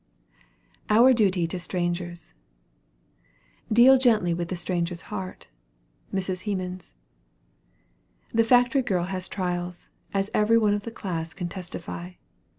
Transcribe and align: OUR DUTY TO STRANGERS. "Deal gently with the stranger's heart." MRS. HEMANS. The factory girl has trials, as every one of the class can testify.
OUR 0.89 1.13
DUTY 1.13 1.45
TO 1.45 1.59
STRANGERS. 1.59 2.33
"Deal 3.71 3.99
gently 3.99 4.33
with 4.33 4.47
the 4.47 4.55
stranger's 4.55 5.03
heart." 5.13 5.45
MRS. 6.11 6.41
HEMANS. 6.45 6.95
The 8.33 8.43
factory 8.43 8.81
girl 8.81 9.03
has 9.03 9.27
trials, 9.29 9.89
as 10.11 10.31
every 10.33 10.57
one 10.57 10.73
of 10.73 10.81
the 10.85 10.89
class 10.89 11.35
can 11.35 11.49
testify. 11.49 12.13